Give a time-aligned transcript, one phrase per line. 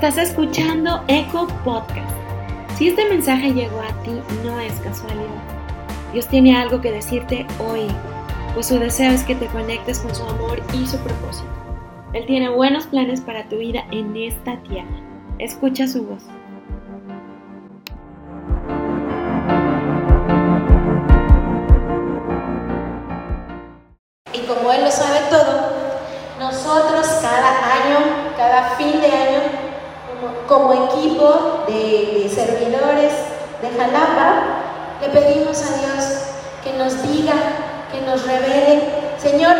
[0.00, 2.08] Estás escuchando Eco Podcast.
[2.76, 4.12] Si este mensaje llegó a ti,
[4.44, 5.42] no es casualidad.
[6.12, 7.88] Dios tiene algo que decirte hoy,
[8.54, 11.48] pues su deseo es que te conectes con su amor y su propósito.
[12.12, 15.00] Él tiene buenos planes para tu vida en esta tierra.
[15.40, 16.22] Escucha su voz.
[31.18, 33.12] De servidores
[33.60, 34.42] de Jalapa,
[35.00, 36.04] le pedimos a Dios
[36.62, 37.34] que nos diga,
[37.90, 38.84] que nos revele,
[39.20, 39.56] Señor,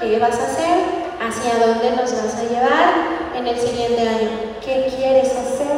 [0.00, 1.02] ¿qué vas a hacer?
[1.20, 2.94] ¿Hacia dónde nos vas a llevar
[3.36, 4.30] en el siguiente año?
[4.64, 5.76] ¿Qué quieres hacer?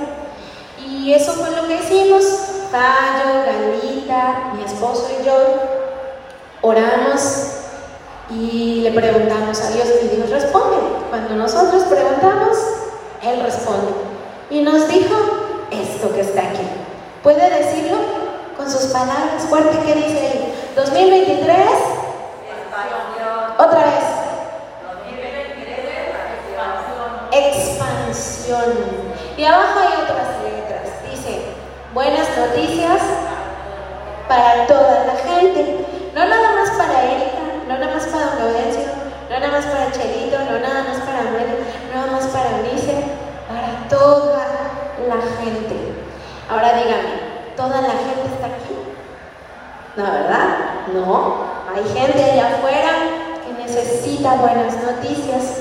[0.87, 2.25] Y eso fue lo que hicimos.
[2.71, 5.35] Fallo, Galita, mi esposo y yo
[6.63, 7.49] oramos
[8.31, 10.77] y le preguntamos a Dios y Dios responde.
[11.11, 12.57] Cuando nosotros preguntamos,
[13.23, 14.14] Él responde.
[14.51, 15.15] Y nos dijo
[15.71, 16.67] esto que está aquí.
[17.23, 17.97] ¿Puede decirlo
[18.57, 19.79] con sus palabras fuerte?
[19.87, 20.55] ¿Qué dice ahí?
[20.77, 21.59] 2023.
[23.59, 24.05] Otra vez.
[27.33, 28.75] Expansión.
[29.37, 30.89] Y abajo hay otras letras.
[31.11, 31.47] Dice,
[31.93, 33.01] buenas noticias
[34.29, 35.87] para toda la gente.
[36.15, 38.93] No nada más para Erika, no nada más para Gaudencio,
[39.29, 41.59] no nada más para Chelito, no nada más para Amelia,
[41.93, 43.03] no nada más para Unice,
[43.55, 44.47] para toda
[45.07, 45.95] la gente.
[46.51, 48.75] Ahora dígame, ¿toda la gente está aquí?
[49.97, 50.59] No, ¿verdad?
[50.93, 51.55] No.
[51.75, 52.91] Hay gente allá afuera
[53.45, 55.61] que necesita buenas noticias.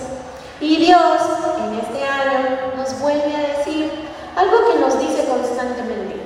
[0.60, 1.22] Y Dios
[1.60, 3.92] en este año nos vuelve a decir
[4.36, 6.22] algo que nos dice constantemente.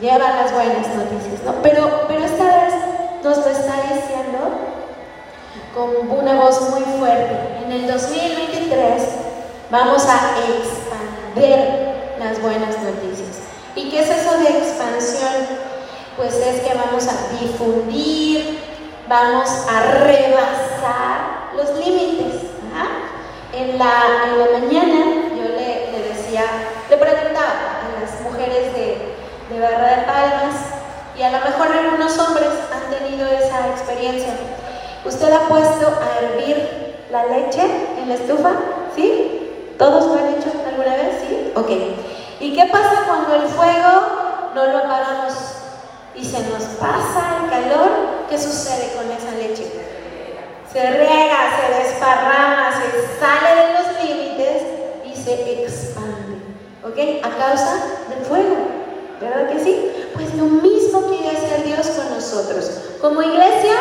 [0.00, 1.54] Lleva las buenas noticias, ¿no?
[1.62, 2.74] Pero, pero esta vez
[3.22, 4.38] nos lo está diciendo
[5.74, 7.64] con una voz muy fuerte.
[7.64, 9.21] En el 2023
[9.72, 11.56] vamos a expandir
[12.18, 13.40] las buenas noticias.
[13.74, 15.32] ¿Y qué es eso de expansión?
[16.14, 18.58] Pues es que vamos a difundir,
[19.08, 22.42] vamos a rebasar los límites.
[23.54, 25.04] En, la, en mañana
[25.36, 26.44] yo le, le, decía,
[26.88, 29.14] le preguntaba a las mujeres de,
[29.50, 30.54] de Barra de Palmas,
[31.18, 34.34] y a lo mejor algunos hombres han tenido esa experiencia
[35.04, 37.62] ¿Usted ha puesto a hervir la leche
[37.98, 38.52] en la estufa?
[38.94, 39.21] ¿Sí?
[39.78, 41.24] ¿Todos lo han hecho alguna vez?
[41.28, 41.52] ¿Sí?
[41.54, 41.70] Ok.
[42.40, 45.34] ¿Y qué pasa cuando el fuego no lo apagamos
[46.14, 47.88] y se nos pasa el calor?
[48.28, 49.70] ¿Qué sucede con esa leche?
[50.72, 54.62] Se riega, se desparrama, se sale de los límites
[55.04, 56.38] y se expande.
[56.84, 57.24] ¿Ok?
[57.24, 57.76] A causa
[58.08, 58.56] del fuego.
[59.20, 60.08] ¿Verdad que sí?
[60.14, 62.96] Pues lo mismo quiere hacer Dios con nosotros.
[63.00, 63.74] Como iglesia,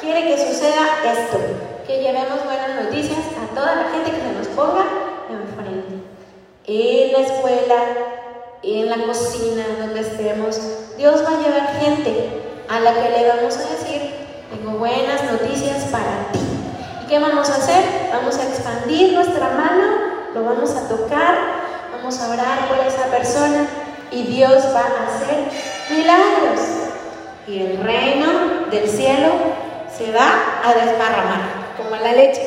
[0.00, 1.38] quiere que suceda esto,
[1.86, 6.02] que llevemos buenas noticias a toda la gente que se nos ponga enfrente.
[6.66, 7.76] En la escuela,
[8.62, 10.60] en la cocina, donde estemos,
[10.96, 12.28] Dios va a llevar gente
[12.68, 14.12] a la que le vamos a decir,
[14.50, 16.40] tengo buenas noticias para ti.
[17.04, 17.84] ¿Y qué vamos a hacer?
[18.12, 19.84] Vamos a expandir nuestra mano,
[20.34, 21.38] lo vamos a tocar,
[21.96, 23.66] vamos a orar por esa persona
[24.10, 26.60] y Dios va a hacer milagros.
[27.46, 29.32] Y el reino del cielo
[29.96, 32.42] se va a desparramar, como la leche.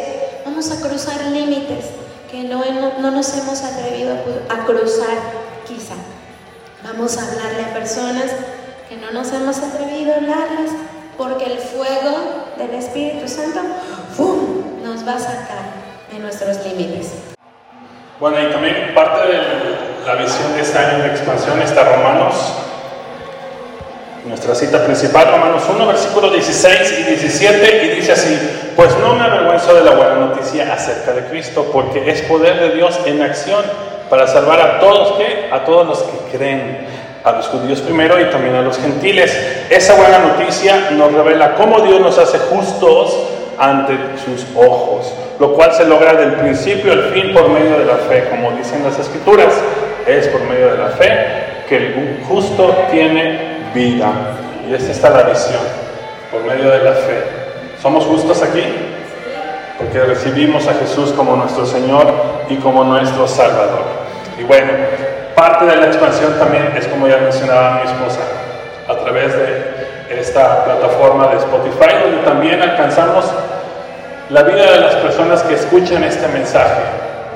[0.45, 2.00] Vamos a cruzar límites
[2.31, 2.63] que no,
[2.99, 4.15] no, nos hemos atrevido
[4.49, 5.17] a, cruzar
[5.67, 5.95] quizá.
[6.83, 8.31] Vamos a hablarle a personas
[8.87, 10.71] que no nos hemos atrevido a hablarles
[11.17, 13.59] porque el fuego del Espíritu Santo
[14.15, 14.81] ¡fum!
[14.81, 15.63] nos va a sacar
[16.11, 17.11] de nuestros límites.
[18.19, 19.37] Bueno, y también parte de
[20.05, 22.60] la visión de este año de expansión está Romanos
[24.25, 28.37] nuestra cita principal, Romanos 1, versículos 16 y 17, y dice así,
[28.75, 32.75] pues no me avergüenzo de la buena noticia acerca de Cristo, porque es poder de
[32.75, 33.63] Dios en acción
[34.09, 35.49] para salvar a todos, ¿qué?
[35.51, 36.87] A todos los que creen,
[37.23, 39.35] a los judíos primero y también a los gentiles.
[39.69, 43.17] Esa buena noticia nos revela cómo Dios nos hace justos
[43.57, 47.95] ante sus ojos, lo cual se logra del principio al fin por medio de la
[47.95, 49.53] fe, como dicen las escrituras,
[50.05, 51.09] es por medio de la fe
[51.67, 54.11] que el justo tiene vida.
[54.67, 55.61] Y esta está la visión,
[56.31, 57.23] por medio de la fe.
[57.81, 58.63] ¿Somos justos aquí?
[59.77, 62.07] Porque recibimos a Jesús como nuestro Señor
[62.49, 63.85] y como nuestro Salvador.
[64.39, 64.71] Y bueno,
[65.35, 68.19] parte de la expansión también es como ya mencionaba mi esposa,
[68.87, 73.25] a través de esta plataforma de Spotify, donde también alcanzamos
[74.29, 76.81] la vida de las personas que escuchan este mensaje.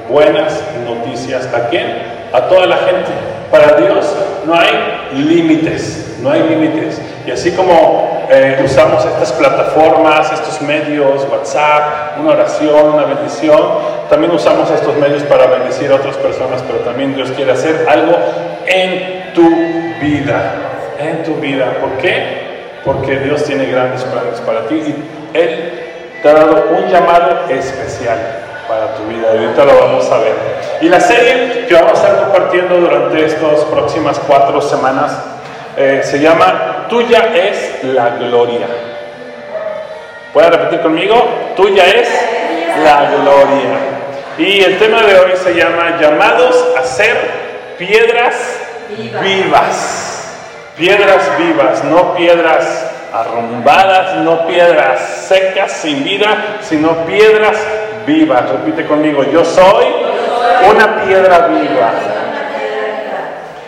[0.09, 1.49] Buenas noticias.
[1.53, 1.97] ¿A quién?
[2.31, 3.11] A toda la gente.
[3.51, 4.05] Para Dios
[4.45, 6.99] no hay límites, no hay límites.
[7.25, 13.61] Y así como eh, usamos estas plataformas, estos medios, WhatsApp, una oración, una bendición.
[14.09, 18.17] También usamos estos medios para bendecir a otras personas, pero también Dios quiere hacer algo
[18.65, 19.47] en tu
[20.01, 20.53] vida,
[20.97, 21.77] en tu vida.
[21.79, 22.45] ¿Por qué?
[22.83, 25.83] Porque Dios tiene grandes planes para ti y Él
[26.23, 28.17] te ha dado un llamado especial
[28.67, 29.27] para tu vida.
[29.29, 30.33] Ahorita lo vamos a ver.
[30.81, 35.34] Y la serie que vamos a estar compartiendo durante estas próximas cuatro semanas
[35.77, 38.67] eh, se llama Tuya es la gloria.
[40.33, 41.15] ¿Pueden repetir conmigo?
[41.55, 42.09] Tuya es
[42.83, 43.95] la gloria.
[44.37, 47.17] Y el tema de hoy se llama Llamados a ser
[47.77, 48.35] piedras
[49.21, 50.11] vivas.
[50.77, 57.57] Piedras vivas, no piedras arrumbadas, no piedras secas, sin vida, sino piedras
[58.05, 58.49] vivas.
[58.49, 59.85] Repite conmigo, yo soy
[60.69, 61.91] una piedra viva.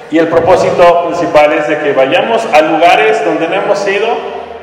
[0.09, 4.07] Y el propósito principal es de que vayamos a lugares donde no hemos ido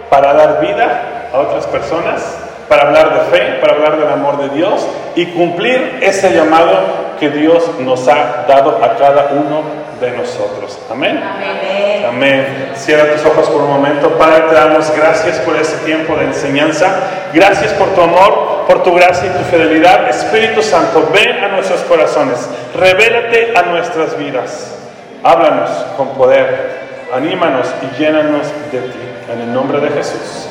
[0.09, 2.39] para dar vida a otras personas,
[2.69, 7.29] para hablar de fe, para hablar del amor de Dios y cumplir ese llamado que
[7.31, 9.63] Dios nos ha dado a cada uno
[10.01, 10.79] de nosotros.
[10.91, 11.23] Amén.
[11.23, 12.05] Amén.
[12.07, 12.73] Amén.
[12.75, 14.11] Cierra tus ojos por un momento.
[14.19, 16.89] Padre, te damos gracias por este tiempo de enseñanza.
[17.33, 20.09] Gracias por tu amor, por tu gracia y tu fidelidad.
[20.09, 22.49] Espíritu Santo, ven a nuestros corazones.
[22.75, 24.84] Revélate a nuestras vidas.
[25.25, 26.85] Háblanos con poder.
[27.11, 28.99] Anímanos y llénanos de ti.
[29.33, 30.49] En el nombre de Jesús.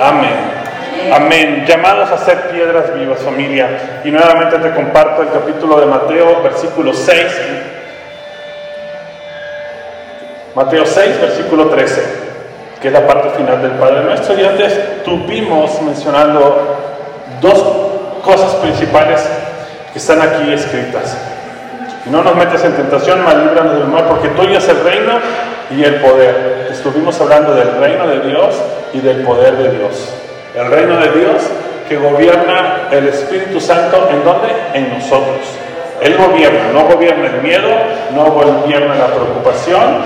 [0.00, 0.34] Amén.
[1.12, 1.64] Amén.
[1.64, 4.00] Llamados a ser piedras vivas, familia.
[4.04, 7.24] Y nuevamente te comparto el capítulo de Mateo, versículo 6.
[10.56, 12.02] Mateo 6, versículo 13,
[12.82, 14.36] que es la parte final del Padre Nuestro.
[14.36, 16.78] Y antes tuvimos mencionando
[17.40, 19.24] dos cosas principales
[19.92, 21.16] que están aquí escritas.
[22.06, 25.18] Y no nos metas en tentación, mas líbranos del mal, porque tuyo es el reino
[25.70, 26.68] y el poder.
[26.70, 28.54] Estuvimos hablando del reino de Dios
[28.92, 30.14] y del poder de Dios.
[30.54, 31.42] El reino de Dios
[31.88, 34.48] que gobierna el Espíritu Santo, ¿en dónde?
[34.74, 35.40] En nosotros.
[36.00, 37.68] Él gobierna, no gobierna el miedo,
[38.14, 40.02] no gobierna la preocupación,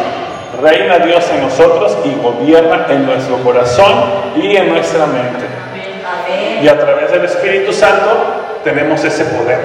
[0.63, 4.05] reina Dios en nosotros y gobierna en nuestro corazón
[4.37, 5.45] y en nuestra mente.
[6.63, 9.61] Y a través del Espíritu Santo tenemos ese poder,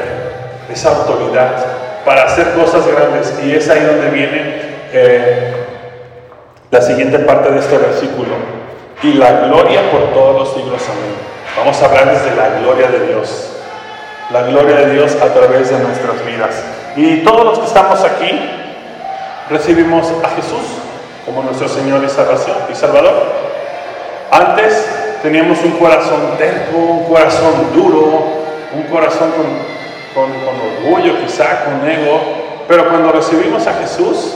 [0.69, 3.33] esa autoridad para hacer cosas grandes.
[3.43, 4.61] Y es ahí donde viene
[4.93, 5.53] eh,
[6.71, 8.35] la siguiente parte de este versículo.
[9.03, 10.81] Y la gloria por todos los siglos.
[10.87, 11.15] Amén.
[11.57, 13.51] Vamos a hablar desde la gloria de Dios.
[14.31, 16.63] La gloria de Dios a través de nuestras vidas.
[16.95, 18.39] Y todos los que estamos aquí
[19.49, 20.85] recibimos a Jesús
[21.25, 23.23] como nuestro Señor y Salvación y Salvador.
[24.31, 28.23] Antes teníamos un corazón terco, un corazón duro,
[28.73, 29.45] un corazón con,
[30.13, 30.54] con, con
[30.85, 32.21] orgullo quizá, con ego,
[32.67, 34.35] pero cuando recibimos a Jesús,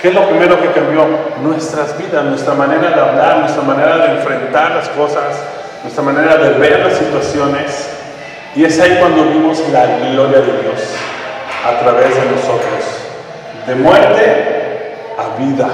[0.00, 1.06] ¿qué es lo primero que cambió?
[1.42, 5.36] Nuestras vidas, nuestra manera de hablar, nuestra manera de enfrentar las cosas,
[5.82, 7.90] nuestra manera de ver las situaciones.
[8.54, 10.94] Y es ahí cuando vimos la gloria de Dios
[11.64, 12.84] a través de nosotros,
[13.66, 15.68] de muerte a vida.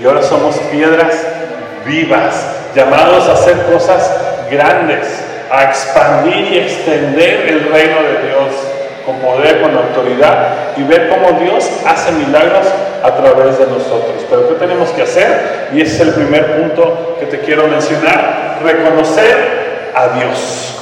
[0.00, 1.26] Y ahora somos piedras
[1.84, 4.16] vivas, llamados a hacer cosas
[4.50, 8.77] grandes, a expandir y extender el reino de Dios
[9.08, 12.66] con poder, con autoridad y ver cómo Dios hace milagros
[13.02, 14.22] a través de nosotros.
[14.28, 15.70] Pero ¿qué tenemos que hacer?
[15.72, 20.74] Y ese es el primer punto que te quiero mencionar, reconocer a Dios.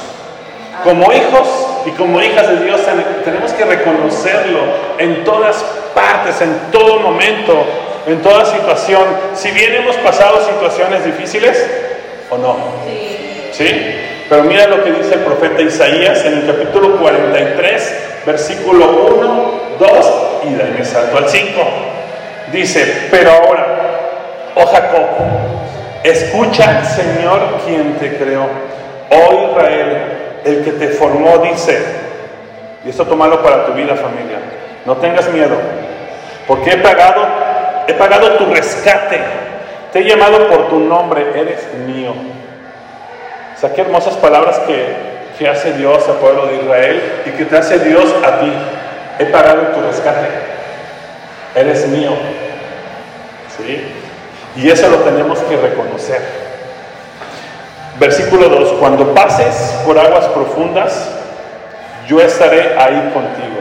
[0.83, 1.47] Como hijos
[1.85, 2.81] y como hijas de Dios
[3.23, 4.59] tenemos que reconocerlo
[4.97, 5.63] en todas
[5.95, 7.65] partes, en todo momento,
[8.07, 9.05] en toda situación.
[9.35, 11.65] Si bien hemos pasado situaciones difíciles,
[12.29, 12.57] ¿o no?
[13.53, 14.16] Sí.
[14.29, 20.27] Pero mira lo que dice el profeta Isaías en el capítulo 43, versículo 1, 2
[20.49, 21.61] y de me salto al 5.
[22.51, 23.77] Dice, pero ahora,
[24.55, 25.05] oh Jacob,
[26.03, 28.47] escucha Señor quien te creó.
[29.11, 31.81] Oh Israel, el que te formó, dice,
[32.85, 34.39] y esto tómalo para tu vida familia,
[34.85, 35.55] no tengas miedo,
[36.45, 37.25] porque he pagado,
[37.87, 39.21] he pagado tu rescate,
[39.93, 42.13] te he llamado por tu nombre, eres mío.
[43.61, 44.95] O hermosas palabras que,
[45.39, 48.53] que hace Dios al pueblo de Israel y que te hace Dios a ti.
[49.19, 50.27] He pagado tu rescate,
[51.55, 52.11] eres mío.
[53.57, 53.93] ¿Sí?
[54.57, 56.21] Y eso lo tenemos que reconocer.
[57.99, 61.09] Versículo 2, cuando pases por aguas profundas,
[62.07, 63.57] yo estaré ahí contigo.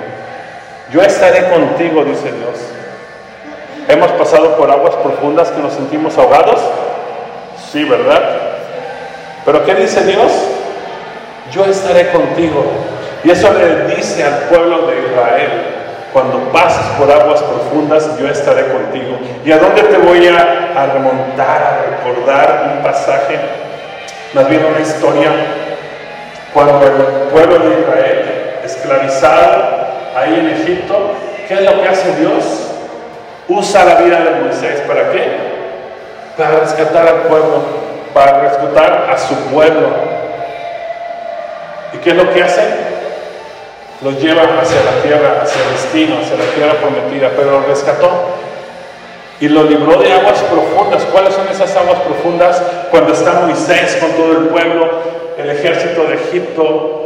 [0.93, 2.59] Yo estaré contigo, dice Dios.
[3.89, 6.61] ¿Hemos pasado por aguas profundas que nos sentimos ahogados?
[7.73, 8.46] Sí, ¿verdad?
[9.47, 10.33] Pero ¿qué dice Dios?
[11.53, 12.65] Yo estaré contigo.
[13.25, 15.77] Y eso le dice al pueblo de Israel
[16.13, 19.19] cuando pases por aguas profundas, yo estaré contigo.
[19.45, 23.39] ¿Y a dónde te voy a, remontar, a recordar un pasaje?
[24.33, 25.31] Más bien una historia
[26.55, 29.63] cuando el pueblo de Israel, esclavizado
[30.17, 31.13] ahí en Egipto,
[31.47, 32.71] ¿qué es lo que hace Dios?
[33.47, 35.37] Usa la vida de Moisés, ¿para qué?
[36.39, 37.63] Para rescatar al pueblo,
[38.13, 39.89] para rescatar a su pueblo.
[41.93, 42.63] ¿Y qué es lo que hace?
[44.03, 48.11] Los lleva hacia la tierra, hacia el destino, hacia la tierra prometida, pero lo rescató
[49.41, 51.03] y lo libró de aguas profundas.
[51.13, 52.63] ¿Cuáles son esas aguas profundas?
[52.91, 54.91] Cuando está Moisés con todo el pueblo,
[55.39, 56.97] el ejército de Egipto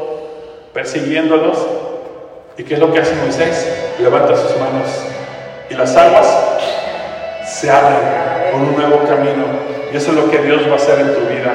[0.72, 1.58] persiguiéndolos.
[2.56, 3.94] ¿Y qué es lo que hace Moisés?
[4.00, 4.88] Levanta sus manos
[5.70, 6.26] y las aguas
[7.46, 9.79] se abren con un nuevo camino.
[9.92, 11.54] Y eso es lo que Dios va a hacer en tu vida.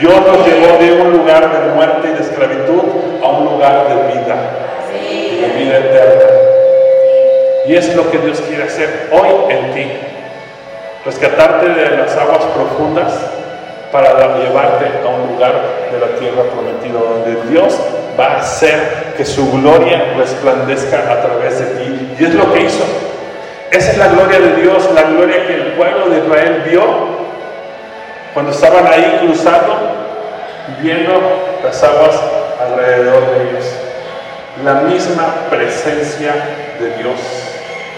[0.00, 2.82] Dios nos llevó de un lugar de muerte y de esclavitud
[3.22, 4.36] a un lugar de vida,
[5.40, 6.24] de vida eterna.
[7.66, 9.92] Y es lo que Dios quiere hacer hoy en ti.
[11.04, 13.12] Rescatarte de las aguas profundas
[13.92, 15.52] para llevarte a un lugar
[15.92, 17.78] de la tierra prometida, donde Dios
[18.18, 22.16] va a hacer que su gloria resplandezca a través de ti.
[22.18, 22.84] Y es lo que hizo.
[23.70, 27.21] Esa es la gloria de Dios, la gloria que el pueblo de Israel vio
[28.34, 29.76] cuando estaban ahí cruzando,
[30.80, 31.12] viendo
[31.62, 32.20] las aguas
[32.60, 33.64] alrededor de ellos.
[34.64, 36.32] La misma presencia
[36.78, 37.18] de Dios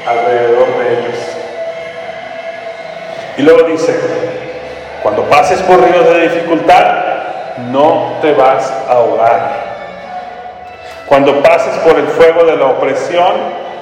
[0.06, 1.18] alrededor de ellos.
[3.36, 3.98] Y luego dice,
[5.02, 7.04] cuando pases por ríos de dificultad,
[7.70, 9.64] no te vas a ahogar.
[11.06, 13.32] Cuando pases por el fuego de la opresión,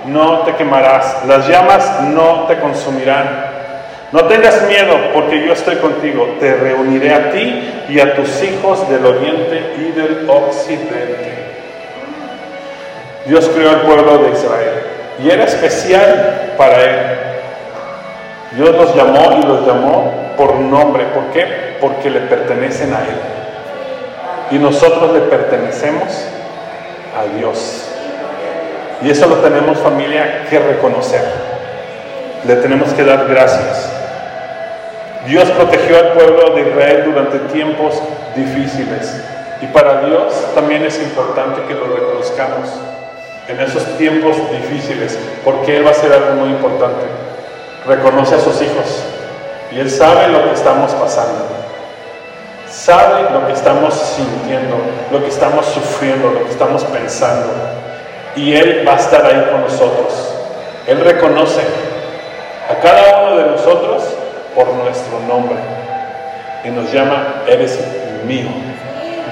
[0.07, 1.25] no te quemarás.
[1.27, 3.52] Las llamas no te consumirán.
[4.13, 6.37] No tengas miedo, porque yo estoy contigo.
[6.39, 11.33] Te reuniré a ti y a tus hijos del oriente y del occidente.
[13.27, 14.83] Dios creó el pueblo de Israel
[15.23, 17.33] y era especial para él.
[18.53, 21.05] Dios los llamó y los llamó por nombre.
[21.07, 21.77] ¿Por qué?
[21.81, 23.17] Porque le pertenecen a Él.
[24.51, 26.27] Y nosotros le pertenecemos
[27.17, 27.89] a Dios.
[29.03, 31.23] Y eso lo tenemos familia que reconocer.
[32.47, 34.02] Le tenemos que dar gracias.
[35.27, 38.03] Dios protegió al pueblo de Israel durante tiempos
[38.35, 39.23] difíciles.
[39.61, 42.69] Y para Dios también es importante que lo reconozcamos
[43.47, 47.07] en esos tiempos difíciles, porque Él va a hacer algo muy importante.
[47.87, 49.05] Reconoce a sus hijos
[49.71, 51.47] y Él sabe lo que estamos pasando.
[52.69, 54.77] Sabe lo que estamos sintiendo,
[55.13, 57.53] lo que estamos sufriendo, lo que estamos pensando.
[58.35, 60.35] Y Él va a estar ahí con nosotros.
[60.89, 61.61] Él reconoce
[62.69, 64.17] a cada uno de nosotros
[64.55, 65.57] por nuestro nombre
[66.65, 67.79] y nos llama, eres
[68.27, 68.49] mío,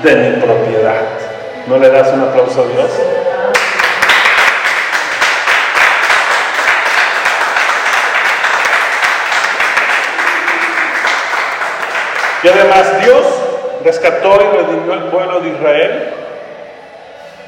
[0.02, 1.02] de mi propiedad.
[1.66, 2.90] ¿No le das un aplauso a Dios?
[12.42, 13.26] Y además Dios
[13.84, 16.14] rescató y redimió al pueblo de Israel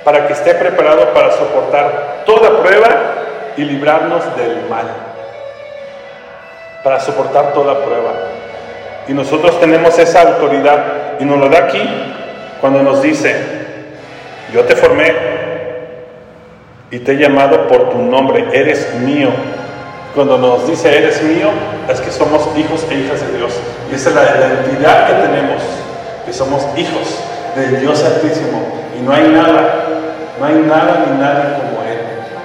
[0.04, 2.88] para que esté preparado para soportar toda prueba
[3.56, 5.11] y librarnos del mal.
[6.82, 8.12] Para soportar toda prueba.
[9.08, 11.80] Y nosotros tenemos esa autoridad y nos lo da aquí
[12.60, 13.34] cuando nos dice,
[14.52, 15.12] yo te formé
[16.92, 19.30] y te he llamado por tu nombre, eres mío.
[20.14, 21.48] Cuando nos dice eres mío,
[21.90, 23.52] es que somos hijos e hijas de Dios.
[23.90, 25.62] Y esa es la identidad que tenemos,
[26.26, 27.18] que somos hijos
[27.56, 28.62] del Dios Altísimo.
[28.96, 29.86] Y no hay nada,
[30.38, 31.98] no hay nada ni nadie como Él.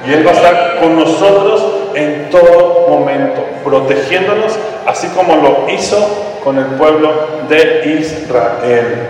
[0.08, 5.98] Y Él va a estar con nosotros en todo momento, protegiéndonos, así como lo hizo
[6.44, 7.12] con el pueblo
[7.50, 9.08] de Israel.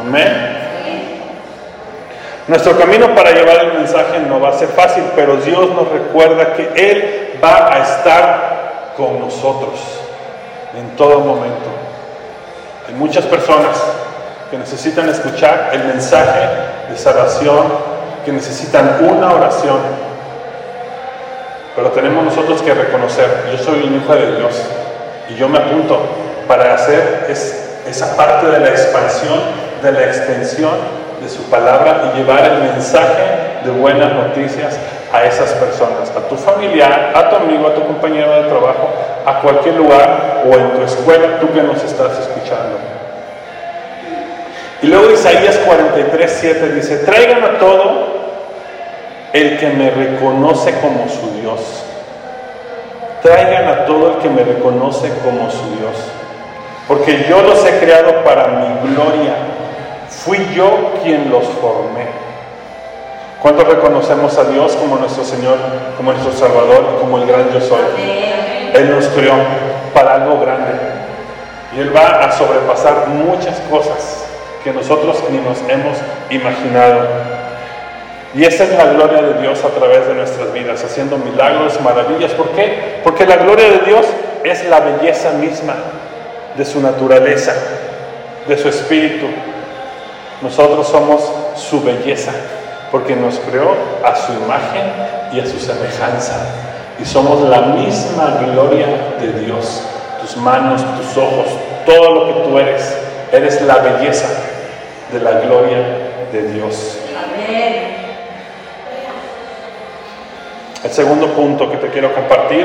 [0.00, 0.56] Amén.
[2.48, 6.54] Nuestro camino para llevar el mensaje no va a ser fácil, pero Dios nos recuerda
[6.54, 9.78] que Él va a estar con nosotros
[10.78, 11.68] en todo momento.
[12.88, 13.76] Hay muchas personas
[14.50, 16.48] que necesitan escuchar el mensaje
[16.88, 17.66] de salvación,
[18.24, 20.07] que necesitan una oración.
[21.78, 24.64] Pero tenemos nosotros que reconocer, yo soy un hijo de Dios
[25.28, 25.96] y yo me apunto
[26.48, 29.38] para hacer esa parte de la expansión,
[29.80, 30.72] de la extensión
[31.22, 34.76] de su palabra y llevar el mensaje de buenas noticias
[35.12, 38.90] a esas personas, a tu familiar, a tu amigo, a tu compañero de trabajo,
[39.24, 42.76] a cualquier lugar o en tu escuela, tú que nos estás escuchando.
[44.82, 48.17] Y luego Isaías 43, 7 dice, traigan a todo
[49.32, 51.84] el que me reconoce como su Dios.
[53.22, 55.96] Traigan a todo el que me reconoce como su Dios.
[56.86, 59.34] Porque yo los he creado para mi gloria
[60.28, 62.06] Fui yo quien los formé.
[63.40, 65.56] ¿Cuántos reconocemos a Dios como nuestro Señor,
[65.96, 67.80] como nuestro Salvador, como el gran yo soy?
[68.74, 69.34] Él nos creó
[69.94, 70.72] para algo grande.
[71.74, 74.26] Y Él va a sobrepasar muchas cosas
[74.64, 75.98] que nosotros ni nos hemos
[76.30, 77.37] imaginado.
[78.34, 82.32] Y esa es la gloria de Dios a través de nuestras vidas, haciendo milagros, maravillas.
[82.32, 83.00] ¿Por qué?
[83.02, 84.04] Porque la gloria de Dios
[84.44, 85.74] es la belleza misma
[86.56, 87.54] de su naturaleza,
[88.46, 89.26] de su espíritu.
[90.42, 91.22] Nosotros somos
[91.56, 92.32] su belleza,
[92.92, 94.92] porque nos creó a su imagen
[95.32, 96.36] y a su semejanza.
[97.00, 98.86] Y somos la misma gloria
[99.20, 99.84] de Dios.
[100.20, 101.46] Tus manos, tus ojos,
[101.86, 102.94] todo lo que tú eres,
[103.32, 104.28] eres la belleza
[105.12, 105.78] de la gloria
[106.30, 106.98] de Dios.
[107.16, 107.97] Amén.
[110.84, 112.64] El segundo punto que te quiero compartir,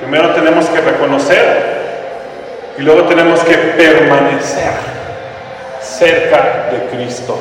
[0.00, 1.82] primero tenemos que reconocer
[2.78, 4.72] y luego tenemos que permanecer
[5.82, 7.36] cerca de Cristo.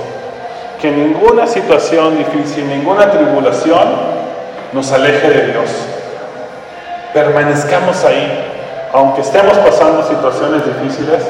[0.82, 3.88] Que ninguna situación difícil, ninguna tribulación
[4.74, 5.70] nos aleje de Dios.
[7.14, 8.48] Permanezcamos ahí,
[8.92, 11.24] aunque estemos pasando situaciones difíciles,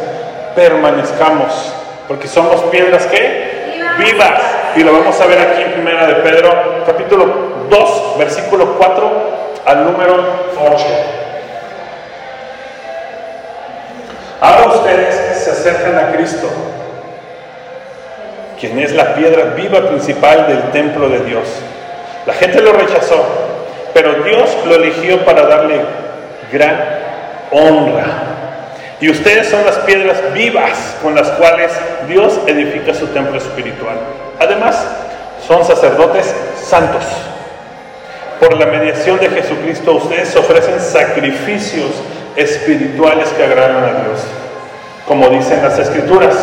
[0.56, 1.72] permanezcamos,
[2.08, 4.42] porque somos piedras que vivas.
[4.76, 9.12] Y lo vamos a ver aquí en Primera de Pedro, capítulo 2, versículo 4
[9.66, 10.24] al número
[10.60, 10.86] 8.
[14.42, 16.50] Ahora ustedes se acercan a Cristo,
[18.60, 21.48] quien es la piedra viva principal del templo de Dios.
[22.26, 23.24] La gente lo rechazó,
[23.94, 25.80] pero Dios lo eligió para darle
[26.52, 26.76] gran
[27.52, 28.06] honra.
[29.00, 31.72] Y ustedes son las piedras vivas con las cuales
[32.08, 33.98] Dios edifica su templo espiritual.
[34.40, 34.86] Además,
[35.48, 37.04] son sacerdotes santos
[38.42, 41.92] por la mediación de Jesucristo, ustedes ofrecen sacrificios
[42.36, 44.26] espirituales que agradan a Dios.
[45.08, 46.36] Como dicen las Escrituras,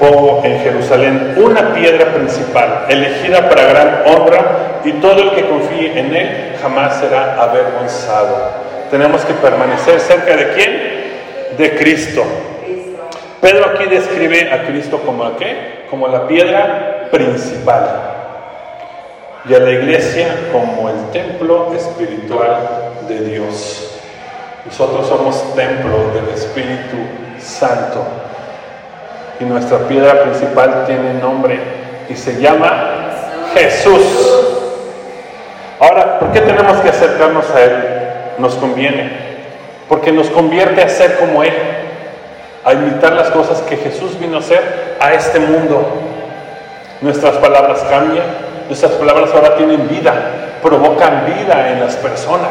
[0.00, 5.98] pongo en Jerusalén una piedra principal, elegida para gran honra, y todo el que confíe
[5.98, 8.52] en él jamás será avergonzado.
[8.90, 11.56] Tenemos que permanecer cerca de quién?
[11.58, 12.24] De Cristo.
[13.42, 15.84] Pedro aquí describe a Cristo como qué?
[15.90, 18.15] Como la piedra principal
[19.48, 22.58] y a la iglesia como el templo espiritual
[23.08, 24.00] de Dios.
[24.64, 26.96] Nosotros somos templo del Espíritu
[27.38, 28.04] Santo
[29.38, 31.60] y nuestra piedra principal tiene nombre
[32.08, 32.96] y se llama
[33.54, 34.02] Jesús.
[35.78, 37.72] Ahora, ¿por qué tenemos que acercarnos a Él?
[38.38, 39.12] Nos conviene,
[39.88, 41.54] porque nos convierte a ser como Él,
[42.64, 45.86] a imitar las cosas que Jesús vino a hacer a este mundo.
[47.00, 48.24] Nuestras palabras cambian,
[48.68, 50.12] Nuestras palabras ahora tienen vida,
[50.62, 52.50] provocan vida en las personas.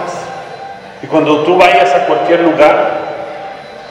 [1.04, 2.76] Y cuando tú vayas a cualquier lugar,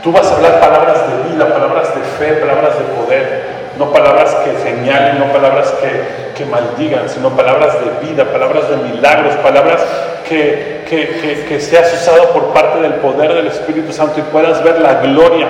[0.03, 3.43] tú vas a hablar palabras de vida, palabras de fe, palabras de poder,
[3.79, 8.77] no palabras que señalen, no palabras que, que maldigan, sino palabras de vida, palabras de
[8.77, 9.83] milagros, palabras
[10.27, 14.81] que, que, que seas usado por parte del poder del Espíritu Santo y puedas ver
[14.81, 15.49] la gloria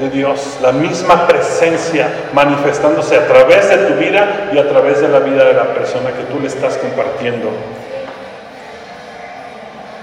[0.00, 5.08] de Dios, la misma presencia manifestándose a través de tu vida y a través de
[5.08, 7.50] la vida de la persona que tú le estás compartiendo.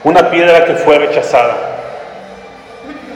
[0.03, 1.55] Una piedra que fue rechazada.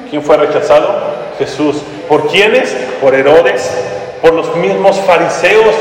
[0.09, 1.11] ¿Quién fue rechazado?
[1.37, 1.83] Jesús.
[2.09, 2.75] ¿Por quiénes?
[2.99, 3.71] Por Herodes,
[4.21, 5.75] por los mismos fariseos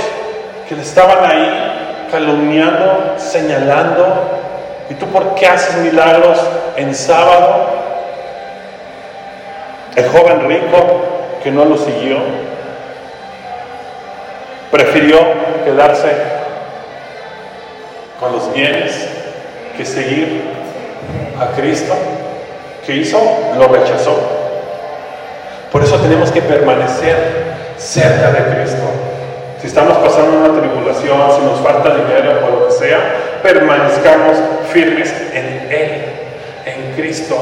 [0.68, 4.38] que estaban ahí calumniando, señalando.
[4.90, 6.38] ¿Y tú por qué haces milagros
[6.76, 7.79] en sábado?
[9.96, 11.02] El joven rico
[11.42, 12.18] que no lo siguió,
[14.70, 15.18] prefirió
[15.64, 16.12] quedarse
[18.18, 19.08] con los bienes
[19.76, 20.42] que seguir
[21.40, 21.94] a Cristo.
[22.86, 23.18] ¿Qué hizo?
[23.58, 24.16] Lo rechazó.
[25.72, 27.16] Por eso tenemos que permanecer
[27.78, 28.82] cerca de Cristo.
[29.60, 32.98] Si estamos pasando una tribulación, si nos falta dinero o lo que sea,
[33.42, 34.36] permanezcamos
[34.72, 36.04] firmes en Él,
[36.66, 37.36] en Cristo,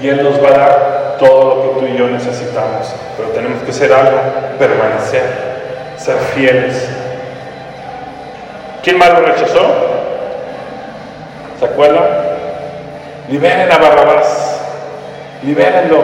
[0.00, 3.62] y Él nos va a dar todo lo que tú y yo necesitamos, pero tenemos
[3.62, 4.18] que ser algo,
[4.58, 5.22] permanecer,
[5.96, 6.88] ser fieles.
[8.82, 9.60] ¿Quién más lo rechazó?
[11.58, 12.04] ¿Se acuerdan?
[13.28, 14.60] Liberen a Barrabás,
[15.42, 16.02] libérenlo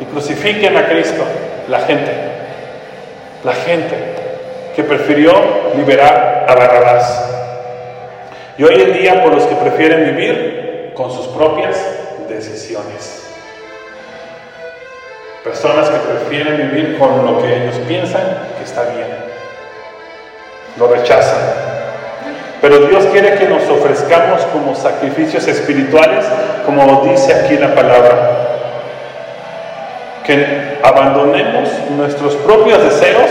[0.00, 1.22] y crucifiquen a Cristo,
[1.68, 2.12] la gente,
[3.44, 3.96] la gente
[4.74, 5.32] que prefirió
[5.76, 7.28] liberar a Barrabás.
[8.56, 11.76] Y hoy en día por los que prefieren vivir con sus propias
[12.28, 13.21] decisiones.
[15.44, 18.22] Personas que prefieren vivir con lo que ellos piensan
[18.56, 19.08] que está bien.
[20.78, 21.40] Lo rechazan.
[22.60, 26.24] Pero Dios quiere que nos ofrezcamos como sacrificios espirituales,
[26.64, 28.38] como dice aquí la palabra.
[30.24, 33.28] Que abandonemos nuestros propios deseos,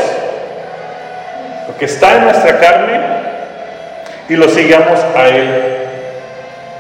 [1.69, 3.00] lo que está en nuestra carne,
[4.28, 5.88] y lo sigamos a Él.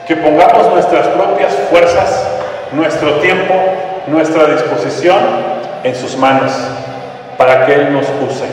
[0.05, 2.27] Que pongamos nuestras propias fuerzas,
[2.73, 3.53] nuestro tiempo,
[4.07, 5.19] nuestra disposición
[5.83, 6.51] en sus manos
[7.37, 8.45] para que Él nos use.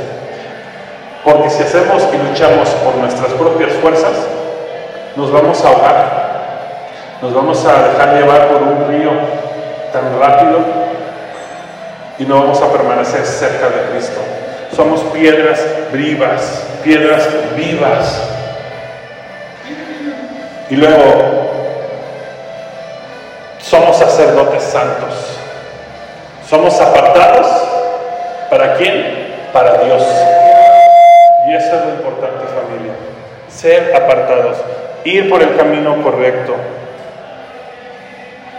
[1.25, 4.13] Porque si hacemos y luchamos por nuestras propias fuerzas,
[5.17, 6.29] nos vamos a ahogar,
[7.21, 9.11] nos vamos a dejar llevar por un río
[9.93, 10.61] tan rápido
[12.19, 14.21] y no vamos a permanecer cerca de Cristo.
[14.75, 15.61] Somos piedras
[15.93, 18.23] vivas, piedras vivas.
[20.71, 21.49] Y luego,
[23.61, 25.38] somos sacerdotes santos.
[26.49, 27.47] Somos apartados.
[28.49, 29.35] ¿Para quién?
[29.53, 30.03] Para Dios.
[31.47, 32.95] Y eso es lo importante, familia.
[33.49, 34.57] Ser apartados.
[35.05, 36.57] Ir por el camino correcto.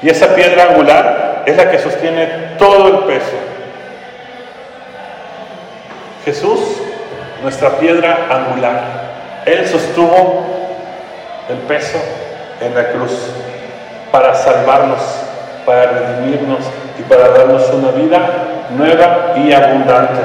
[0.03, 2.27] Y esa piedra angular es la que sostiene
[2.59, 3.35] todo el peso.
[6.25, 6.59] Jesús,
[7.41, 8.83] nuestra piedra angular.
[9.45, 10.45] Él sostuvo
[11.49, 11.97] el peso
[12.61, 13.31] en la cruz
[14.11, 15.01] para salvarnos,
[15.65, 16.65] para redimirnos
[16.99, 18.19] y para darnos una vida
[18.77, 20.19] nueva y abundante.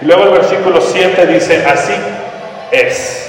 [0.00, 1.94] Y luego el versículo 7 dice, así
[2.70, 3.22] es.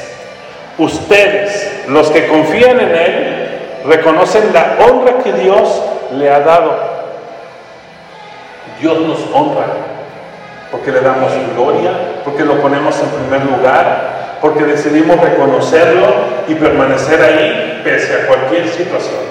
[0.77, 5.81] Ustedes, los que confían en Él, reconocen la honra que Dios
[6.13, 6.97] le ha dado.
[8.79, 9.65] Dios nos honra
[10.71, 11.91] porque le damos gloria,
[12.23, 16.07] porque lo ponemos en primer lugar, porque decidimos reconocerlo
[16.47, 19.21] y permanecer ahí pese a cualquier situación.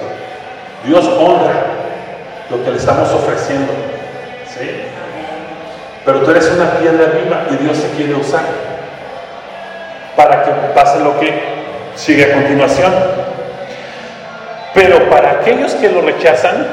[0.85, 1.86] Dios honra
[2.51, 3.73] lo que le estamos ofreciendo.
[4.59, 4.69] ¿sí?
[6.05, 8.43] Pero tú eres una piedra viva y Dios te quiere usar
[10.17, 11.33] para que pase lo que
[11.95, 12.93] sigue a continuación.
[14.73, 16.67] Pero para aquellos que lo rechazan,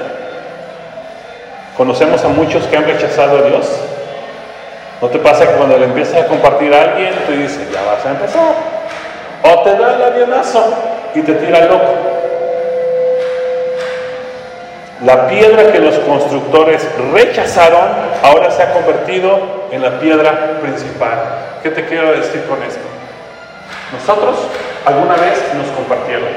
[1.76, 3.66] conocemos a muchos que han rechazado a Dios.
[5.02, 8.06] ¿No te pasa que cuando le empiezas a compartir a alguien, te dice, ya vas
[8.06, 8.56] a empezar?
[9.44, 10.74] O te da el avionazo
[11.16, 12.13] y te tira loco.
[15.06, 17.90] La piedra que los constructores rechazaron
[18.24, 19.38] ahora se ha convertido
[19.72, 21.20] en la piedra principal.
[21.62, 22.80] ¿Qué te quiero decir con esto?
[23.92, 24.48] Nosotros
[24.86, 26.30] alguna vez nos compartieron.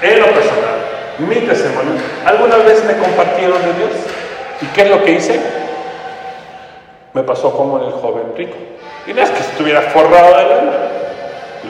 [0.00, 0.74] En lo personal,
[1.18, 1.92] mi testimonio,
[2.24, 3.90] alguna vez me compartieron de Dios.
[4.62, 5.38] ¿Y qué es lo que hice?
[7.12, 8.56] Me pasó como en el joven rico.
[9.06, 10.72] Y no es que estuviera forrado de lana.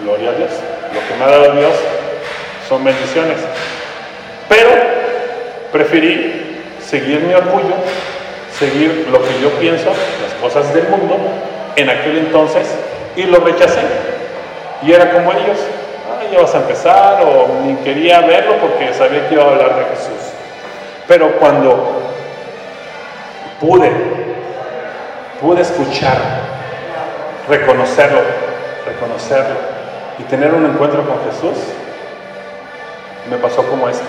[0.05, 0.51] Gloria a Dios.
[0.95, 1.75] Lo que me ha dado Dios
[2.69, 3.39] son bendiciones.
[4.49, 5.02] Pero
[5.73, 7.75] preferí seguir mi orgullo,
[8.59, 11.17] seguir lo que yo pienso, las cosas del mundo,
[11.77, 12.69] en aquel entonces,
[13.17, 13.81] y lo rechacé.
[14.83, 15.59] Y era como ellos,
[16.33, 19.85] ya vas a empezar, o ni quería verlo porque sabía que iba a hablar de
[19.97, 20.33] Jesús.
[21.07, 22.03] Pero cuando
[23.61, 23.91] pude,
[25.41, 26.17] pude escuchar,
[27.49, 28.21] reconocerlo,
[28.87, 29.57] reconocerlo
[30.19, 31.59] y tener un encuentro con Jesús,
[33.29, 34.05] me pasó como esto.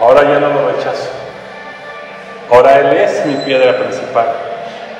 [0.00, 1.10] Ahora ya no lo rechazo.
[2.50, 4.26] Ahora Él es mi piedra principal.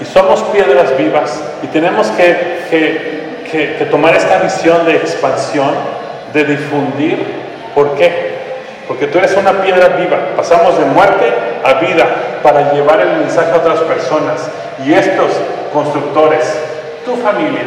[0.01, 5.71] Y somos piedras vivas y tenemos que, que, que, tomar esta visión de expansión,
[6.33, 7.25] de difundir.
[7.75, 8.37] ¿Por qué?
[8.89, 10.19] Porque tú eres una piedra viva.
[10.37, 11.33] Pasamos de muerte
[11.65, 12.07] a vida
[12.43, 14.51] para llevar el mensaje a otras personas.
[14.85, 15.31] Y estos
[15.73, 16.59] constructores,
[17.05, 17.63] tu familia,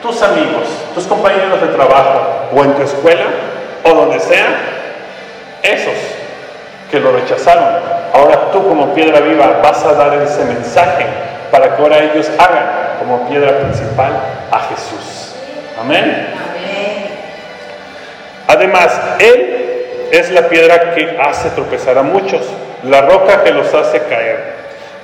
[0.00, 3.24] tus amigos, tus compañeros de trabajo o en tu escuela
[3.82, 4.46] o donde sea,
[5.62, 5.94] esos
[6.94, 7.64] que lo rechazaron,
[8.12, 11.04] ahora tú como piedra viva vas a dar ese mensaje
[11.50, 14.12] para que ahora ellos hagan como piedra principal
[14.52, 15.34] a Jesús.
[15.80, 16.28] Amén.
[18.46, 22.42] Además, Él es la piedra que hace tropezar a muchos,
[22.84, 24.54] la roca que los hace caer.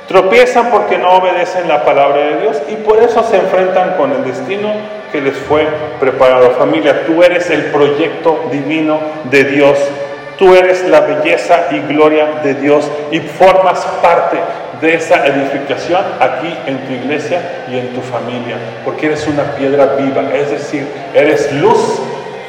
[0.06, 4.24] Tropiezan porque no obedecen la palabra de Dios y por eso se enfrentan con el
[4.24, 4.72] destino
[5.10, 5.66] que les fue
[5.98, 6.52] preparado.
[6.52, 9.78] Familia, tú eres el proyecto divino de Dios.
[10.40, 14.38] Tú eres la belleza y gloria de Dios y formas parte
[14.80, 19.96] de esa edificación aquí en tu iglesia y en tu familia, porque eres una piedra
[19.98, 22.00] viva, es decir, eres luz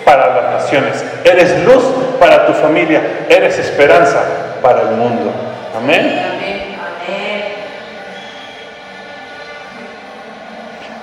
[0.06, 1.84] para las naciones, eres luz
[2.18, 4.24] para tu familia, eres esperanza
[4.62, 5.30] para el mundo.
[5.76, 6.18] Amén.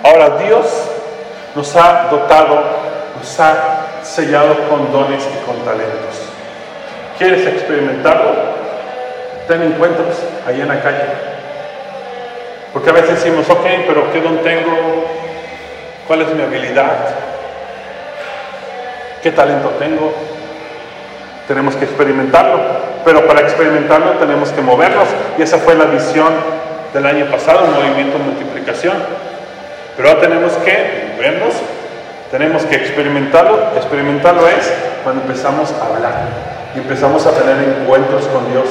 [0.03, 0.91] Ahora Dios
[1.55, 2.63] nos ha dotado,
[3.19, 6.28] nos ha sellado con dones y con talentos.
[7.19, 8.31] ¿Quieres experimentarlo?
[9.49, 11.03] Ten encuentros ahí en la calle.
[12.73, 15.05] Porque a veces decimos, ok, pero ¿qué don tengo?
[16.07, 16.93] ¿Cuál es mi habilidad?
[19.21, 20.13] ¿Qué talento tengo?
[21.49, 22.61] Tenemos que experimentarlo.
[23.05, 25.09] Pero para experimentarlo tenemos que movernos.
[25.37, 26.33] Y esa fue la visión
[26.95, 28.95] del año pasado, movimiento multiplicación.
[29.97, 31.55] Pero ahora tenemos que verlos,
[32.31, 33.73] tenemos que experimentarlo.
[33.75, 38.67] Experimentarlo es cuando empezamos a hablar y empezamos a tener encuentros con Dios,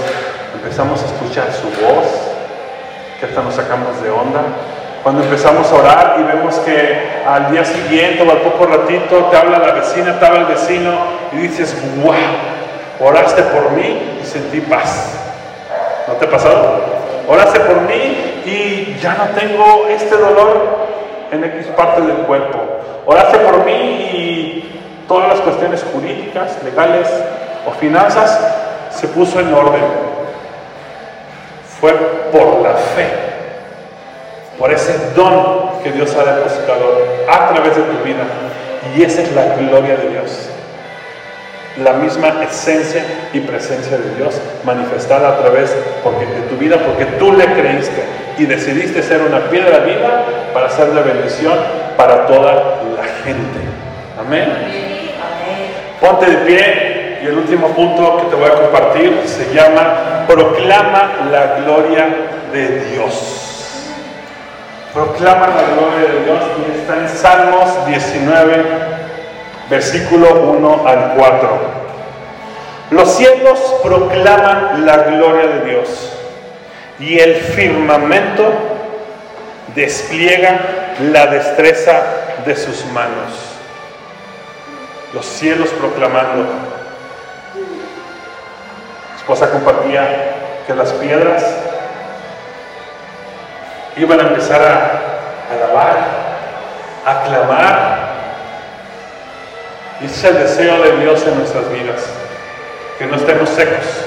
[0.54, 2.06] empezamos a escuchar su voz,
[3.20, 4.42] que hasta nos sacamos de onda.
[5.04, 9.38] Cuando empezamos a orar y vemos que al día siguiente o al poco ratito te
[9.38, 10.92] habla la vecina, te habla el vecino
[11.32, 15.14] y dices, wow, oraste por mí y sentí paz.
[16.08, 16.82] ¿No te ha pasado?
[17.28, 20.88] Oraste por mí y ya no tengo este dolor
[21.32, 22.60] en X parte del cuerpo.
[23.06, 27.08] Oraste por mí y todas las cuestiones jurídicas, legales
[27.68, 28.40] o finanzas
[28.92, 29.84] se puso en orden.
[31.80, 31.94] Fue
[32.32, 33.08] por la fe,
[34.58, 36.98] por ese don que Dios ha depositado
[37.30, 38.24] a través de tu vida.
[38.96, 40.50] Y esa es la gloria de Dios.
[41.84, 43.04] La misma esencia
[43.34, 48.04] y presencia de Dios manifestada a través de tu vida porque tú le creíste
[48.40, 51.56] y decidiste ser una piedra viva para ser de bendición
[51.96, 52.54] para toda
[52.96, 53.60] la gente.
[54.20, 54.52] Amén.
[56.00, 56.87] Ponte de pie
[57.28, 62.08] el último punto que te voy a compartir se llama Proclama la gloria
[62.54, 63.92] de Dios.
[64.94, 68.66] Proclama la gloria de Dios y está en Salmos 19,
[69.70, 71.60] versículo 1 al 4.
[72.92, 76.14] Los cielos proclaman la gloria de Dios
[77.00, 78.54] y el firmamento
[79.76, 80.60] despliega
[81.12, 82.04] la destreza
[82.46, 83.34] de sus manos.
[85.14, 86.77] Los cielos proclamando.
[89.28, 90.08] Esposa compartía
[90.66, 91.44] que las piedras
[93.98, 95.98] iban a empezar a alabar,
[97.06, 98.00] a clamar.
[100.00, 102.06] Y ese es el deseo de Dios en nuestras vidas,
[102.98, 104.06] que no estemos secos,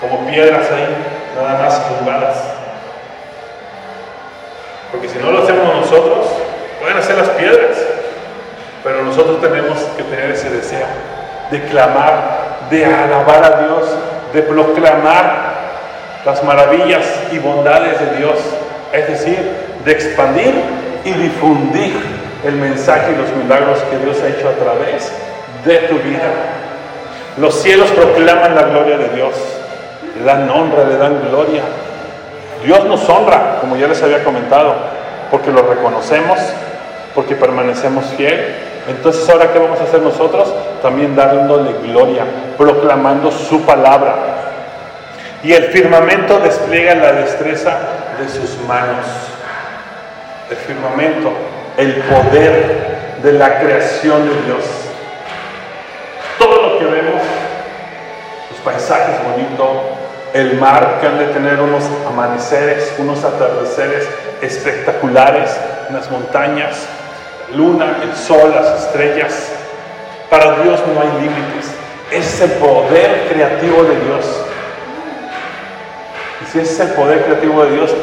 [0.00, 0.96] como piedras ahí,
[1.36, 2.38] nada más tumbadas.
[4.92, 6.26] Porque si no lo hacemos nosotros,
[6.80, 7.76] pueden hacer las piedras.
[8.82, 10.86] Pero nosotros tenemos que tener ese deseo
[11.50, 13.88] de clamar, de alabar a Dios,
[14.32, 15.56] de proclamar
[16.24, 18.38] las maravillas y bondades de Dios.
[18.92, 19.38] Es decir,
[19.84, 20.54] de expandir
[21.04, 21.94] y difundir
[22.44, 25.12] el mensaje y los milagros que Dios ha hecho a través
[25.64, 26.30] de tu vida.
[27.38, 29.34] Los cielos proclaman la gloria de Dios,
[30.18, 31.62] le dan honra, le dan gloria.
[32.64, 34.74] Dios nos honra, como ya les había comentado,
[35.30, 36.38] porque lo reconocemos,
[37.14, 38.65] porque permanecemos fiel.
[38.88, 40.52] Entonces, ahora qué vamos a hacer nosotros?
[40.80, 42.24] También dándole gloria,
[42.56, 44.14] proclamando su palabra.
[45.42, 47.78] Y el firmamento despliega la destreza
[48.18, 49.06] de sus manos.
[50.50, 51.32] El firmamento,
[51.76, 54.64] el poder de la creación de Dios.
[56.38, 57.22] Todo lo que vemos,
[58.50, 59.68] los paisajes bonitos,
[60.32, 64.08] el mar que han de tener unos amaneceres, unos atardeceres
[64.42, 65.56] espectaculares
[65.88, 66.86] en las montañas,
[67.54, 69.52] luna, el sol, las estrellas.
[70.30, 71.70] Para Dios no hay límites.
[72.10, 74.24] Es el poder creativo de Dios.
[76.42, 77.94] Y si es el poder creativo de Dios,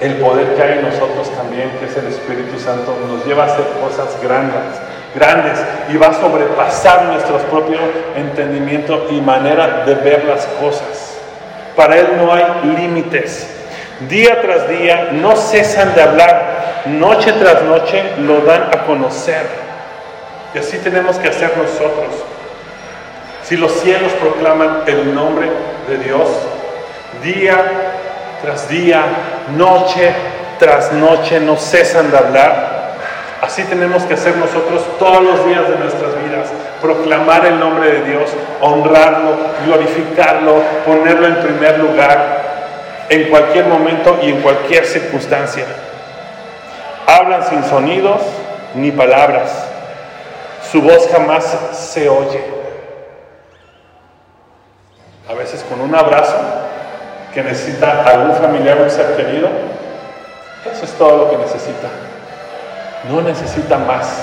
[0.00, 3.46] el poder que hay en nosotros también, que es el Espíritu Santo, nos lleva a
[3.46, 4.80] hacer cosas grandes,
[5.14, 5.58] grandes
[5.92, 7.78] y va a sobrepasar nuestro propio
[8.16, 11.18] entendimiento y manera de ver las cosas.
[11.76, 12.44] Para Él no hay
[12.76, 13.46] límites.
[14.08, 16.49] Día tras día no cesan de hablar,
[16.86, 19.46] noche tras noche lo dan a conocer.
[20.54, 22.24] Y así tenemos que hacer nosotros.
[23.44, 25.48] Si los cielos proclaman el nombre
[25.88, 26.28] de Dios,
[27.22, 27.56] día
[28.42, 29.02] tras día,
[29.56, 30.12] noche
[30.58, 32.94] tras noche no cesan de hablar,
[33.42, 36.48] así tenemos que hacer nosotros todos los días de nuestras vidas.
[36.80, 42.40] Proclamar el nombre de Dios, honrarlo, glorificarlo, ponerlo en primer lugar
[43.08, 45.66] en cualquier momento y en cualquier circunstancia.
[47.10, 48.20] Hablan sin sonidos
[48.76, 49.50] ni palabras.
[50.70, 52.40] Su voz jamás se oye.
[55.28, 56.36] A veces con un abrazo
[57.34, 59.48] que necesita algún familiar o un ser querido,
[60.72, 61.88] eso es todo lo que necesita.
[63.10, 64.22] No necesita más.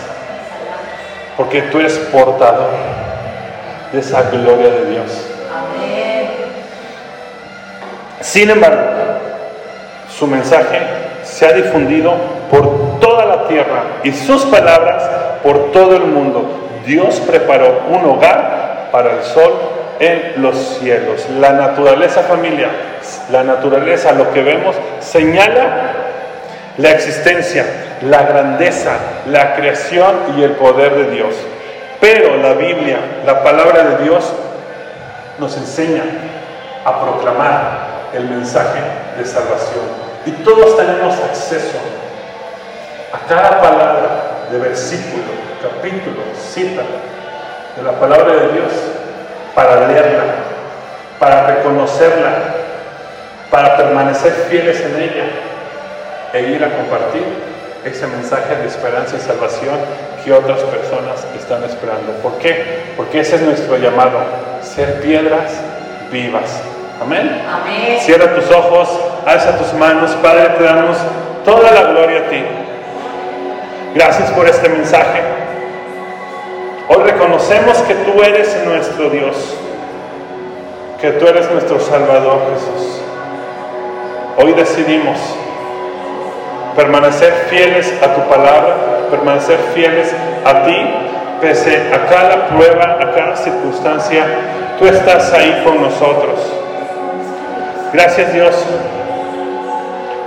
[1.35, 2.69] Porque tú eres portador
[3.91, 5.27] de esa gloria de Dios.
[8.21, 8.81] Sin embargo,
[10.17, 10.79] su mensaje
[11.23, 12.36] se ha difundido
[13.47, 15.03] tierra y sus palabras
[15.43, 16.69] por todo el mundo.
[16.85, 19.53] Dios preparó un hogar para el sol
[19.99, 21.27] en los cielos.
[21.39, 22.69] La naturaleza familia,
[23.31, 25.93] la naturaleza, lo que vemos, señala
[26.77, 27.65] la existencia,
[28.01, 31.35] la grandeza, la creación y el poder de Dios.
[31.99, 34.31] Pero la Biblia, la palabra de Dios,
[35.39, 36.03] nos enseña
[36.85, 38.79] a proclamar el mensaje
[39.17, 39.85] de salvación.
[40.25, 41.77] Y todos tenemos acceso
[43.17, 45.23] a cada palabra de versículo,
[45.61, 46.83] capítulo, cita
[47.75, 48.71] de la palabra de Dios
[49.55, 50.23] para leerla,
[51.19, 52.29] para reconocerla,
[53.49, 55.25] para permanecer fieles en ella
[56.33, 57.23] e ir a compartir
[57.83, 59.77] ese mensaje de esperanza y salvación
[60.23, 62.11] que otras personas están esperando.
[62.21, 62.93] ¿Por qué?
[62.97, 64.19] Porque ese es nuestro llamado,
[64.61, 65.53] ser piedras
[66.11, 66.61] vivas.
[67.01, 67.41] Amén.
[67.49, 67.99] Amén.
[68.01, 68.89] Cierra tus ojos,
[69.25, 70.97] alza tus manos, Padre, te damos
[71.45, 72.43] toda la gloria a ti.
[73.97, 75.21] Gracias por este mensaje.
[76.87, 79.57] Hoy reconocemos que tú eres nuestro Dios,
[81.01, 83.01] que tú eres nuestro Salvador Jesús.
[84.37, 85.17] Hoy decidimos
[86.75, 88.75] permanecer fieles a tu palabra,
[89.09, 90.13] permanecer fieles
[90.45, 90.77] a ti,
[91.41, 94.25] pese a cada prueba, a cada circunstancia,
[94.77, 96.39] tú estás ahí con nosotros.
[97.93, 98.63] Gracias Dios,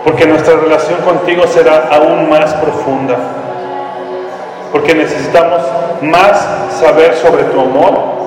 [0.03, 3.17] porque nuestra relación contigo será aún más profunda,
[4.73, 5.63] porque necesitamos
[6.03, 8.21] más saber sobre tu amor,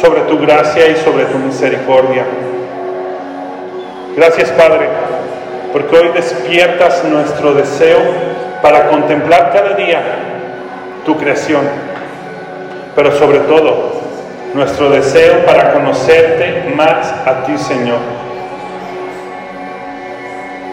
[0.00, 2.24] sobre tu gracia y sobre tu misericordia.
[4.16, 4.88] Gracias Padre,
[5.72, 7.98] porque hoy despiertas nuestro deseo
[8.62, 10.00] para contemplar cada día
[11.04, 11.62] tu creación,
[12.94, 13.94] pero sobre todo
[14.54, 17.98] nuestro deseo para conocerte más a ti Señor.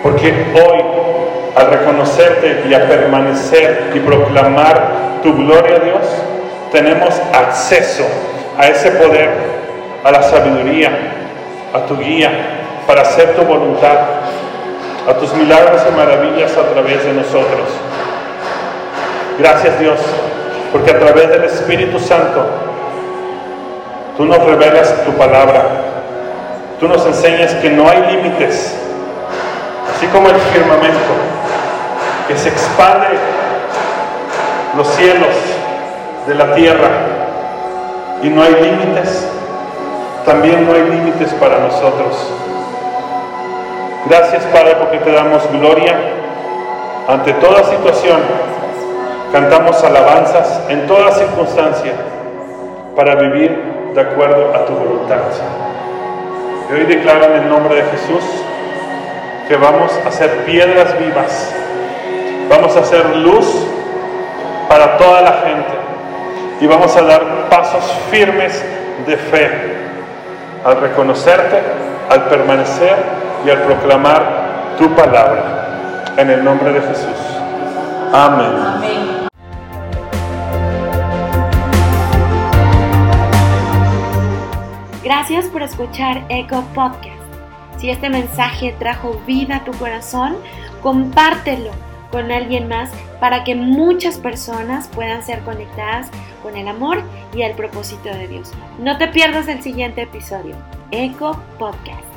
[0.03, 0.81] Porque hoy,
[1.55, 6.01] al reconocerte y a permanecer y proclamar tu gloria a Dios,
[6.71, 8.05] tenemos acceso
[8.57, 9.29] a ese poder,
[10.03, 10.91] a la sabiduría,
[11.73, 12.31] a tu guía,
[12.87, 13.97] para hacer tu voluntad,
[15.07, 17.67] a tus milagros y maravillas a través de nosotros.
[19.37, 19.99] Gracias Dios,
[20.71, 22.45] porque a través del Espíritu Santo,
[24.17, 25.63] tú nos revelas tu palabra,
[26.79, 28.77] tú nos enseñas que no hay límites
[30.01, 31.13] así como el firmamento,
[32.31, 33.07] que se expande
[34.77, 35.35] los cielos
[36.25, 36.89] de la tierra
[38.23, 39.27] y no hay límites,
[40.25, 42.31] también no hay límites para nosotros.
[44.07, 45.93] Gracias Padre porque te damos gloria
[47.09, 48.21] ante toda situación.
[49.33, 51.91] Cantamos alabanzas en toda circunstancia
[52.95, 55.19] para vivir de acuerdo a tu voluntad.
[56.69, 58.23] Y hoy declaro en el nombre de Jesús
[59.49, 61.60] que vamos a ser piedras vivas,
[62.51, 63.45] vamos a ser luz
[64.67, 65.71] para toda la gente
[66.59, 68.61] y vamos a dar pasos firmes
[69.07, 69.49] de fe
[70.65, 71.61] al reconocerte,
[72.09, 72.97] al permanecer
[73.45, 75.59] y al proclamar tu palabra.
[76.17, 77.17] En el nombre de Jesús.
[78.11, 78.51] Amén.
[78.75, 79.27] Amén.
[85.01, 87.15] Gracias por escuchar Eco Podcast.
[87.77, 90.35] Si este mensaje trajo vida a tu corazón,
[90.83, 91.71] compártelo
[92.11, 96.09] con alguien más para que muchas personas puedan ser conectadas
[96.43, 98.51] con el amor y el propósito de Dios.
[98.79, 100.55] No te pierdas el siguiente episodio.
[100.91, 102.10] Eco Podcast.